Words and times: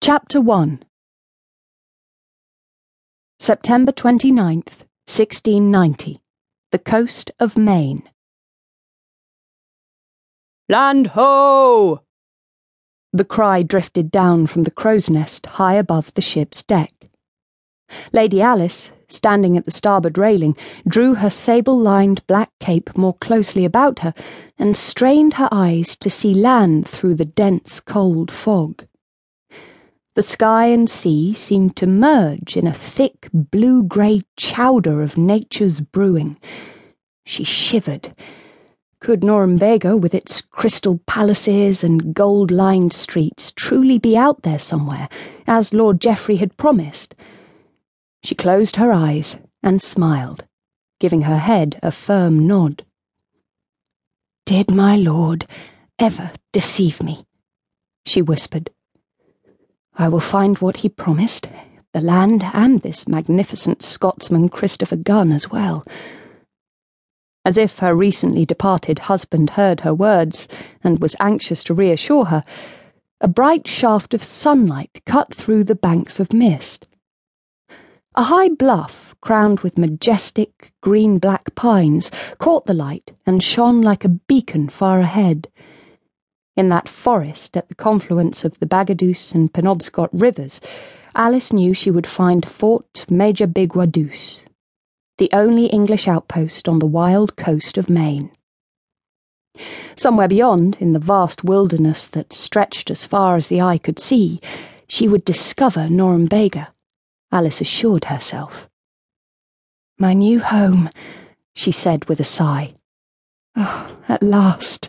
Chapter 0.00 0.40
1 0.40 0.84
September 3.40 3.90
29th, 3.90 4.86
1690. 5.06 6.20
The 6.70 6.78
coast 6.78 7.32
of 7.40 7.56
Maine. 7.58 8.08
Land 10.68 11.08
ho! 11.08 12.02
The 13.12 13.24
cry 13.24 13.64
drifted 13.64 14.12
down 14.12 14.46
from 14.46 14.62
the 14.62 14.70
crow's 14.70 15.10
nest 15.10 15.44
high 15.46 15.74
above 15.74 16.14
the 16.14 16.22
ship's 16.22 16.62
deck. 16.62 16.94
Lady 18.12 18.40
Alice, 18.40 18.90
standing 19.08 19.56
at 19.56 19.64
the 19.64 19.72
starboard 19.72 20.16
railing, 20.16 20.56
drew 20.86 21.14
her 21.14 21.28
sable 21.28 21.76
lined 21.76 22.24
black 22.28 22.50
cape 22.60 22.96
more 22.96 23.14
closely 23.14 23.64
about 23.64 23.98
her 23.98 24.14
and 24.58 24.76
strained 24.76 25.34
her 25.34 25.48
eyes 25.50 25.96
to 25.96 26.08
see 26.08 26.32
land 26.32 26.88
through 26.88 27.16
the 27.16 27.24
dense, 27.24 27.80
cold 27.80 28.30
fog. 28.30 28.84
The 30.18 30.22
sky 30.24 30.66
and 30.66 30.90
sea 30.90 31.32
seemed 31.32 31.76
to 31.76 31.86
merge 31.86 32.56
in 32.56 32.66
a 32.66 32.74
thick 32.74 33.28
blue 33.32 33.84
grey 33.84 34.24
chowder 34.36 35.00
of 35.00 35.16
nature's 35.16 35.80
brewing. 35.80 36.38
She 37.24 37.44
shivered. 37.44 38.16
Could 38.98 39.20
Norumbega, 39.20 39.96
with 39.96 40.16
its 40.16 40.40
crystal 40.40 40.98
palaces 41.06 41.84
and 41.84 42.14
gold 42.14 42.50
lined 42.50 42.92
streets, 42.92 43.52
truly 43.52 43.96
be 43.96 44.16
out 44.16 44.42
there 44.42 44.58
somewhere, 44.58 45.08
as 45.46 45.72
Lord 45.72 46.00
Geoffrey 46.00 46.34
had 46.34 46.56
promised? 46.56 47.14
She 48.24 48.34
closed 48.34 48.74
her 48.74 48.90
eyes 48.90 49.36
and 49.62 49.80
smiled, 49.80 50.46
giving 50.98 51.22
her 51.22 51.38
head 51.38 51.78
a 51.80 51.92
firm 51.92 52.44
nod. 52.44 52.84
Did 54.46 54.68
my 54.68 54.96
lord 54.96 55.46
ever 55.96 56.32
deceive 56.50 57.00
me? 57.04 57.24
she 58.04 58.20
whispered. 58.20 58.70
I 60.00 60.06
will 60.08 60.20
find 60.20 60.58
what 60.58 60.76
he 60.78 60.88
promised, 60.88 61.48
the 61.92 62.00
land 62.00 62.44
and 62.52 62.80
this 62.82 63.08
magnificent 63.08 63.82
Scotsman 63.82 64.48
Christopher 64.48 64.94
Gunn 64.94 65.32
as 65.32 65.50
well. 65.50 65.84
As 67.44 67.56
if 67.58 67.80
her 67.80 67.96
recently 67.96 68.46
departed 68.46 69.00
husband 69.00 69.50
heard 69.50 69.80
her 69.80 69.92
words 69.92 70.46
and 70.84 71.00
was 71.00 71.16
anxious 71.18 71.64
to 71.64 71.74
reassure 71.74 72.26
her, 72.26 72.44
a 73.20 73.26
bright 73.26 73.66
shaft 73.66 74.14
of 74.14 74.22
sunlight 74.22 75.02
cut 75.04 75.34
through 75.34 75.64
the 75.64 75.74
banks 75.74 76.20
of 76.20 76.32
mist. 76.32 76.86
A 78.14 78.22
high 78.22 78.50
bluff, 78.50 79.16
crowned 79.20 79.60
with 79.60 79.76
majestic 79.76 80.72
green 80.80 81.18
black 81.18 81.56
pines, 81.56 82.12
caught 82.38 82.66
the 82.66 82.74
light 82.74 83.10
and 83.26 83.42
shone 83.42 83.82
like 83.82 84.04
a 84.04 84.08
beacon 84.08 84.68
far 84.68 85.00
ahead. 85.00 85.48
In 86.58 86.70
that 86.70 86.88
forest 86.88 87.56
at 87.56 87.68
the 87.68 87.76
confluence 87.76 88.44
of 88.44 88.58
the 88.58 88.66
Bagaduce 88.66 89.32
and 89.32 89.52
Penobscot 89.52 90.08
rivers, 90.12 90.60
Alice 91.14 91.52
knew 91.52 91.72
she 91.72 91.88
would 91.88 92.04
find 92.04 92.44
Fort 92.44 93.06
Majabigwaduce, 93.08 94.40
the 95.18 95.30
only 95.32 95.66
English 95.66 96.08
outpost 96.08 96.68
on 96.68 96.80
the 96.80 96.86
wild 96.86 97.36
coast 97.36 97.78
of 97.78 97.88
Maine. 97.88 98.32
Somewhere 99.94 100.26
beyond, 100.26 100.76
in 100.80 100.94
the 100.94 100.98
vast 100.98 101.44
wilderness 101.44 102.08
that 102.08 102.32
stretched 102.32 102.90
as 102.90 103.04
far 103.04 103.36
as 103.36 103.46
the 103.46 103.60
eye 103.60 103.78
could 103.78 104.00
see, 104.00 104.40
she 104.88 105.06
would 105.06 105.24
discover 105.24 105.82
Norumbega, 105.88 106.72
Alice 107.30 107.60
assured 107.60 108.06
herself. 108.06 108.68
My 109.96 110.12
new 110.12 110.40
home, 110.40 110.90
she 111.54 111.70
said 111.70 112.06
with 112.06 112.18
a 112.18 112.24
sigh. 112.24 112.74
Oh, 113.54 113.96
at 114.08 114.24
last. 114.24 114.88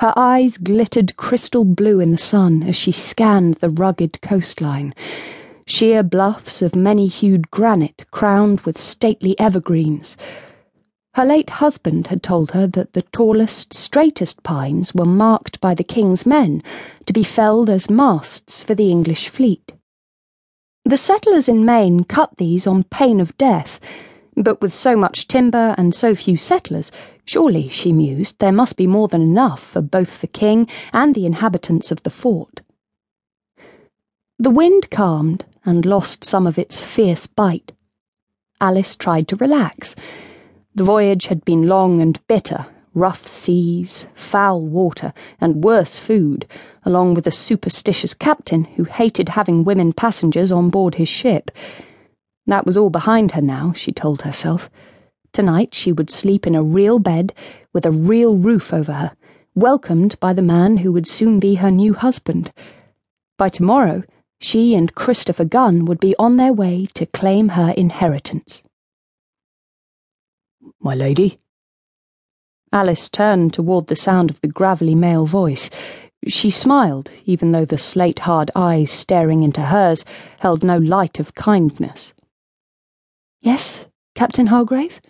Her 0.00 0.12
eyes 0.14 0.58
glittered 0.58 1.16
crystal 1.16 1.64
blue 1.64 1.98
in 1.98 2.12
the 2.12 2.18
sun 2.18 2.62
as 2.62 2.76
she 2.76 2.92
scanned 2.92 3.54
the 3.54 3.70
rugged 3.70 4.20
coastline. 4.20 4.94
Sheer 5.66 6.04
bluffs 6.04 6.62
of 6.62 6.76
many 6.76 7.08
hued 7.08 7.50
granite 7.50 8.06
crowned 8.12 8.60
with 8.60 8.80
stately 8.80 9.38
evergreens. 9.40 10.16
Her 11.14 11.24
late 11.24 11.50
husband 11.50 12.06
had 12.06 12.22
told 12.22 12.52
her 12.52 12.68
that 12.68 12.92
the 12.92 13.02
tallest, 13.02 13.74
straightest 13.74 14.44
pines 14.44 14.94
were 14.94 15.04
marked 15.04 15.60
by 15.60 15.74
the 15.74 15.82
king's 15.82 16.24
men 16.24 16.62
to 17.06 17.12
be 17.12 17.24
felled 17.24 17.68
as 17.68 17.90
masts 17.90 18.62
for 18.62 18.76
the 18.76 18.90
English 18.90 19.28
fleet. 19.28 19.72
The 20.84 20.96
settlers 20.96 21.48
in 21.48 21.64
Maine 21.64 22.04
cut 22.04 22.36
these 22.36 22.68
on 22.68 22.84
pain 22.84 23.20
of 23.20 23.36
death 23.36 23.80
but 24.42 24.60
with 24.60 24.74
so 24.74 24.96
much 24.96 25.26
timber 25.26 25.74
and 25.76 25.94
so 25.94 26.14
few 26.14 26.36
settlers, 26.36 26.92
surely, 27.24 27.68
she 27.68 27.92
mused, 27.92 28.38
there 28.38 28.52
must 28.52 28.76
be 28.76 28.86
more 28.86 29.08
than 29.08 29.22
enough 29.22 29.62
for 29.62 29.80
both 29.80 30.20
the 30.20 30.26
king 30.26 30.68
and 30.92 31.14
the 31.14 31.26
inhabitants 31.26 31.90
of 31.90 32.02
the 32.02 32.10
fort. 32.10 32.60
The 34.38 34.50
wind 34.50 34.90
calmed 34.90 35.44
and 35.64 35.84
lost 35.84 36.24
some 36.24 36.46
of 36.46 36.58
its 36.58 36.80
fierce 36.80 37.26
bite. 37.26 37.72
Alice 38.60 38.94
tried 38.94 39.28
to 39.28 39.36
relax. 39.36 39.96
The 40.74 40.84
voyage 40.84 41.26
had 41.26 41.44
been 41.44 41.66
long 41.66 42.00
and 42.00 42.24
bitter, 42.28 42.66
rough 42.94 43.26
seas, 43.26 44.06
foul 44.14 44.64
water, 44.66 45.12
and 45.40 45.64
worse 45.64 45.98
food, 45.98 46.46
along 46.84 47.14
with 47.14 47.26
a 47.26 47.32
superstitious 47.32 48.14
captain 48.14 48.64
who 48.64 48.84
hated 48.84 49.30
having 49.30 49.64
women 49.64 49.92
passengers 49.92 50.52
on 50.52 50.70
board 50.70 50.94
his 50.94 51.08
ship. 51.08 51.50
That 52.48 52.64
was 52.64 52.78
all 52.78 52.88
behind 52.88 53.32
her 53.32 53.42
now, 53.42 53.74
she 53.74 53.92
told 53.92 54.22
herself. 54.22 54.70
Tonight 55.34 55.74
she 55.74 55.92
would 55.92 56.08
sleep 56.08 56.46
in 56.46 56.54
a 56.54 56.62
real 56.62 56.98
bed 56.98 57.34
with 57.74 57.84
a 57.84 57.90
real 57.90 58.36
roof 58.36 58.72
over 58.72 58.94
her, 58.94 59.12
welcomed 59.54 60.18
by 60.18 60.32
the 60.32 60.40
man 60.40 60.78
who 60.78 60.90
would 60.92 61.06
soon 61.06 61.38
be 61.40 61.56
her 61.56 61.70
new 61.70 61.92
husband. 61.92 62.50
By 63.36 63.50
tomorrow, 63.50 64.02
she 64.40 64.74
and 64.74 64.94
Christopher 64.94 65.44
Gunn 65.44 65.84
would 65.84 66.00
be 66.00 66.16
on 66.18 66.38
their 66.38 66.54
way 66.54 66.86
to 66.94 67.04
claim 67.04 67.50
her 67.50 67.72
inheritance. 67.72 68.62
My 70.80 70.94
lady? 70.94 71.40
Alice 72.72 73.10
turned 73.10 73.52
toward 73.52 73.88
the 73.88 73.96
sound 73.96 74.30
of 74.30 74.40
the 74.40 74.48
gravelly 74.48 74.94
male 74.94 75.26
voice. 75.26 75.68
She 76.26 76.48
smiled, 76.48 77.10
even 77.26 77.52
though 77.52 77.66
the 77.66 77.76
slate 77.76 78.20
hard 78.20 78.50
eyes 78.54 78.90
staring 78.90 79.42
into 79.42 79.66
hers 79.66 80.02
held 80.38 80.64
no 80.64 80.78
light 80.78 81.20
of 81.20 81.34
kindness. 81.34 82.14
Yes, 83.40 83.80
Captain 84.14 84.48
Hargrave? 84.48 85.00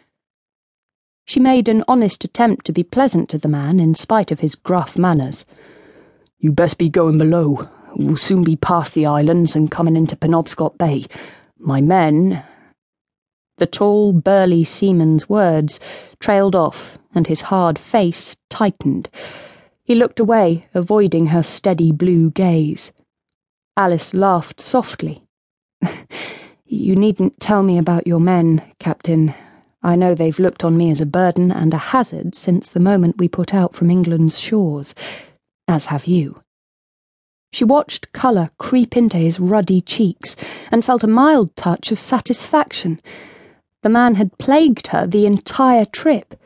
She 1.24 1.40
made 1.40 1.68
an 1.68 1.82
honest 1.88 2.24
attempt 2.24 2.66
to 2.66 2.72
be 2.72 2.82
pleasant 2.82 3.28
to 3.30 3.38
the 3.38 3.48
man 3.48 3.80
in 3.80 3.94
spite 3.94 4.30
of 4.30 4.40
his 4.40 4.54
gruff 4.54 4.98
manners. 4.98 5.46
You 6.38 6.52
best 6.52 6.78
be 6.78 6.88
going 6.90 7.16
below. 7.18 7.68
We'll 7.96 8.16
soon 8.16 8.44
be 8.44 8.56
past 8.56 8.94
the 8.94 9.06
islands 9.06 9.56
and 9.56 9.70
coming 9.70 9.96
into 9.96 10.16
Penobscot 10.16 10.76
Bay. 10.76 11.06
My 11.58 11.80
men. 11.80 12.44
The 13.56 13.66
tall, 13.66 14.12
burly 14.12 14.62
seaman's 14.62 15.28
words 15.28 15.80
trailed 16.20 16.54
off, 16.54 16.98
and 17.14 17.26
his 17.26 17.40
hard 17.42 17.78
face 17.78 18.36
tightened. 18.50 19.08
He 19.82 19.94
looked 19.94 20.20
away, 20.20 20.66
avoiding 20.74 21.26
her 21.26 21.42
steady 21.42 21.92
blue 21.92 22.30
gaze. 22.30 22.92
Alice 23.76 24.12
laughed 24.12 24.60
softly. 24.60 25.24
You 26.70 26.96
needn't 26.96 27.40
tell 27.40 27.62
me 27.62 27.78
about 27.78 28.06
your 28.06 28.20
men, 28.20 28.60
Captain. 28.78 29.32
I 29.82 29.96
know 29.96 30.14
they've 30.14 30.38
looked 30.38 30.64
on 30.64 30.76
me 30.76 30.90
as 30.90 31.00
a 31.00 31.06
burden 31.06 31.50
and 31.50 31.72
a 31.72 31.78
hazard 31.78 32.34
since 32.34 32.68
the 32.68 32.78
moment 32.78 33.16
we 33.16 33.26
put 33.26 33.54
out 33.54 33.74
from 33.74 33.90
England's 33.90 34.38
shores, 34.38 34.94
as 35.66 35.86
have 35.86 36.06
you. 36.06 36.42
She 37.54 37.64
watched 37.64 38.12
colour 38.12 38.50
creep 38.58 38.98
into 38.98 39.16
his 39.16 39.40
ruddy 39.40 39.80
cheeks 39.80 40.36
and 40.70 40.84
felt 40.84 41.02
a 41.02 41.06
mild 41.06 41.56
touch 41.56 41.90
of 41.90 41.98
satisfaction. 41.98 43.00
The 43.82 43.88
man 43.88 44.16
had 44.16 44.36
plagued 44.36 44.88
her 44.88 45.06
the 45.06 45.24
entire 45.24 45.86
trip. 45.86 46.38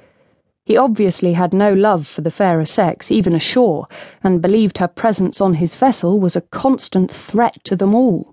He 0.64 0.76
obviously 0.76 1.32
had 1.32 1.52
no 1.52 1.72
love 1.72 2.06
for 2.06 2.20
the 2.20 2.30
fairer 2.30 2.66
sex, 2.66 3.10
even 3.10 3.34
ashore, 3.34 3.88
and 4.22 4.40
believed 4.40 4.78
her 4.78 4.86
presence 4.86 5.40
on 5.40 5.54
his 5.54 5.74
vessel 5.74 6.20
was 6.20 6.36
a 6.36 6.42
constant 6.42 7.10
threat 7.10 7.58
to 7.64 7.74
them 7.74 7.92
all. 7.92 8.32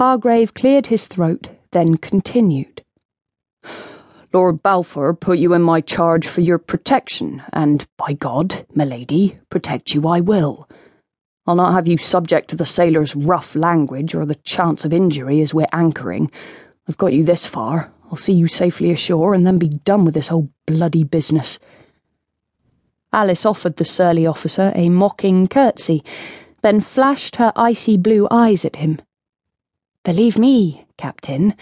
Hargrave 0.00 0.54
cleared 0.54 0.86
his 0.86 1.04
throat, 1.04 1.50
then 1.72 1.98
continued. 1.98 2.82
Lord 4.32 4.62
Balfour 4.62 5.12
put 5.12 5.38
you 5.38 5.52
in 5.52 5.60
my 5.60 5.82
charge 5.82 6.26
for 6.26 6.40
your 6.40 6.56
protection, 6.56 7.42
and 7.52 7.86
by 7.98 8.14
God, 8.14 8.64
milady, 8.74 9.38
protect 9.50 9.92
you 9.92 10.08
I 10.08 10.20
will. 10.20 10.66
I'll 11.46 11.54
not 11.54 11.74
have 11.74 11.86
you 11.86 11.98
subject 11.98 12.48
to 12.48 12.56
the 12.56 12.64
sailors' 12.64 13.14
rough 13.14 13.54
language 13.54 14.14
or 14.14 14.24
the 14.24 14.36
chance 14.36 14.86
of 14.86 14.94
injury 14.94 15.42
as 15.42 15.52
we're 15.52 15.66
anchoring. 15.70 16.30
I've 16.88 16.96
got 16.96 17.12
you 17.12 17.22
this 17.22 17.44
far. 17.44 17.92
I'll 18.10 18.16
see 18.16 18.32
you 18.32 18.48
safely 18.48 18.90
ashore 18.90 19.34
and 19.34 19.46
then 19.46 19.58
be 19.58 19.68
done 19.68 20.06
with 20.06 20.14
this 20.14 20.28
whole 20.28 20.48
bloody 20.64 21.04
business. 21.04 21.58
Alice 23.12 23.44
offered 23.44 23.76
the 23.76 23.84
surly 23.84 24.26
officer 24.26 24.72
a 24.74 24.88
mocking 24.88 25.46
curtsy, 25.46 26.02
then 26.62 26.80
flashed 26.80 27.36
her 27.36 27.52
icy 27.54 27.98
blue 27.98 28.26
eyes 28.30 28.64
at 28.64 28.76
him. 28.76 28.98
Believe 30.04 30.38
me, 30.38 30.86
Captain, 30.96 31.54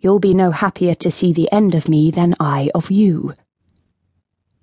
you'll 0.00 0.18
be 0.18 0.34
no 0.34 0.50
happier 0.50 0.94
to 0.96 1.10
see 1.10 1.32
the 1.32 1.50
end 1.52 1.74
of 1.74 1.88
me 1.88 2.10
than 2.10 2.34
I 2.40 2.70
of 2.74 2.90
you. 2.90 3.34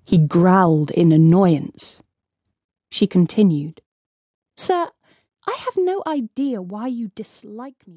He 0.04 0.18
growled 0.18 0.90
in 0.90 1.12
annoyance. 1.12 2.00
She 2.90 3.06
continued. 3.06 3.80
Sir, 4.56 4.90
I 5.46 5.52
have 5.58 5.76
no 5.76 6.02
idea 6.06 6.62
why 6.62 6.88
you 6.88 7.08
dislike 7.14 7.76
me 7.86 7.92